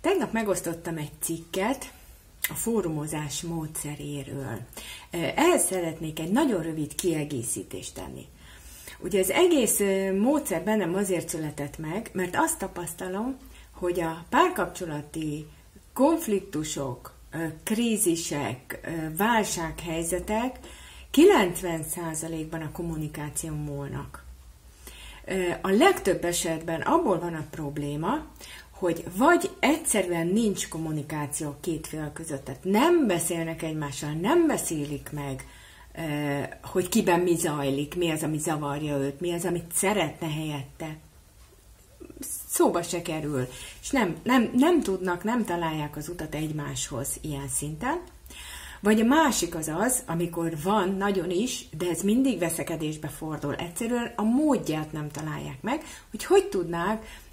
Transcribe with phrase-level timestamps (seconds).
[0.00, 1.92] Tegnap megosztottam egy cikket
[2.48, 4.58] a fórumozás módszeréről.
[5.10, 8.26] Ehhez szeretnék egy nagyon rövid kiegészítést tenni.
[8.98, 9.78] Ugye az egész
[10.18, 13.36] módszer bennem azért született meg, mert azt tapasztalom,
[13.70, 15.46] hogy a párkapcsolati
[15.92, 17.14] konfliktusok,
[17.62, 20.58] krízisek, válsághelyzetek
[21.12, 24.24] 90%-ban a kommunikáción múlnak.
[25.60, 28.26] A legtöbb esetben abból van a probléma,
[28.80, 35.46] hogy vagy egyszerűen nincs kommunikáció két fél között, tehát nem beszélnek egymással, nem beszélik meg,
[36.62, 40.96] hogy kiben mi zajlik, mi az, ami zavarja őt, mi az, amit szeretne helyette.
[42.48, 43.48] Szóba se kerül,
[43.80, 48.00] és nem, nem, nem tudnak, nem találják az utat egymáshoz ilyen szinten.
[48.80, 53.54] Vagy a másik az az, amikor van nagyon is, de ez mindig veszekedésbe fordul.
[53.54, 57.28] Egyszerűen a módját nem találják meg, hogy hogy tudnák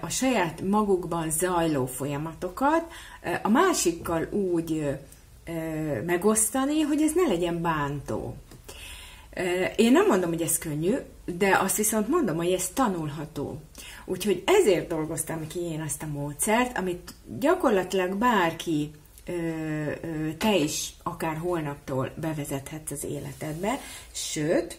[0.00, 2.92] a saját magukban zajló folyamatokat
[3.42, 4.98] a másikkal úgy
[6.06, 8.36] megosztani, hogy ez ne legyen bántó.
[9.76, 13.60] Én nem mondom, hogy ez könnyű, de azt viszont mondom, hogy ez tanulható.
[14.04, 18.90] Úgyhogy ezért dolgoztam ki én ezt a módszert, amit gyakorlatilag bárki,
[20.38, 23.80] te is akár holnaptól bevezethetsz az életedbe,
[24.12, 24.78] sőt,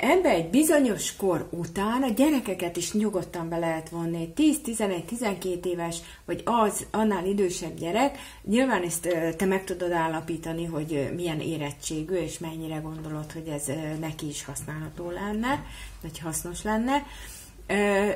[0.00, 6.42] Ebbe egy bizonyos kor után a gyerekeket is nyugodtan be lehet vonni, 10-11-12 éves, vagy
[6.44, 12.76] az annál idősebb gyerek, nyilván ezt te meg tudod állapítani, hogy milyen érettségű, és mennyire
[12.76, 13.64] gondolod, hogy ez
[14.00, 15.64] neki is használható lenne,
[16.02, 17.06] vagy hasznos lenne,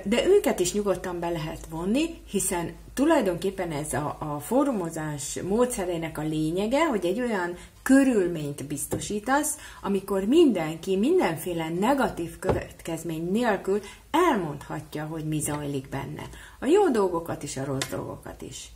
[0.05, 6.23] de őket is nyugodtan be lehet vonni, hiszen tulajdonképpen ez a, a fórumozás módszerének a
[6.23, 13.81] lényege, hogy egy olyan körülményt biztosítasz, amikor mindenki mindenféle negatív következmény nélkül
[14.11, 16.23] elmondhatja, hogy mi zajlik benne.
[16.61, 18.69] A jó dolgokat is, a rossz dolgokat is.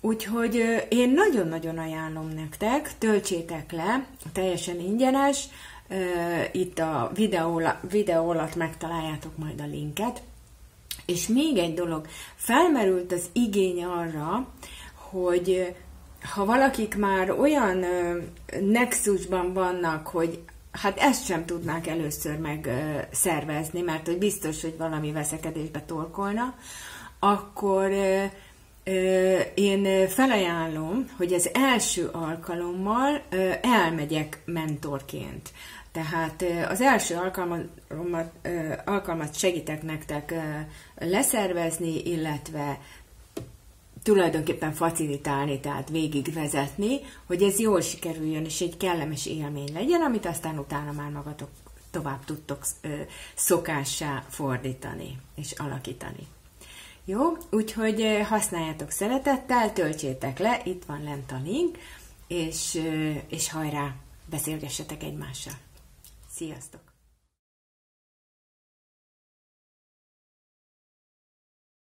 [0.00, 5.48] Úgyhogy én nagyon-nagyon ajánlom nektek, töltsétek le, teljesen ingyenes,
[6.52, 10.22] itt a videó, videó alatt megtaláljátok majd a linket.
[11.06, 14.46] És még egy dolog, felmerült az igény arra,
[14.94, 15.74] hogy
[16.34, 17.84] ha valakik már olyan
[18.60, 20.42] nexusban vannak, hogy
[20.72, 22.70] hát ezt sem tudnák először meg
[23.12, 26.54] szervezni, mert hogy biztos, hogy valami veszekedésbe torkolna,
[27.18, 27.90] akkor
[29.54, 33.22] én felajánlom, hogy az első alkalommal
[33.62, 35.52] elmegyek mentorként.
[35.92, 37.68] Tehát az első alkalmat,
[38.84, 40.34] alkalmat segítek nektek
[40.98, 42.78] leszervezni, illetve
[44.02, 50.58] tulajdonképpen facilitálni, tehát végigvezetni, hogy ez jól sikerüljön, és egy kellemes élmény legyen, amit aztán
[50.58, 51.48] utána már magatok
[51.90, 52.64] tovább tudtok
[53.34, 56.26] szokássá fordítani és alakítani.
[57.04, 61.78] Jó, úgyhogy használjátok szeretettel, töltsétek le, itt van lent a link,
[62.26, 62.80] és,
[63.28, 63.94] és hajrá,
[64.30, 65.54] beszélgessetek egymással.
[66.30, 66.91] Sziasztok!